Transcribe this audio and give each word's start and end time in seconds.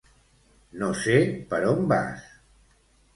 No 0.83 0.87
sé 1.01 1.17
per 1.51 1.59
on 1.73 1.83
vas. 1.91 2.25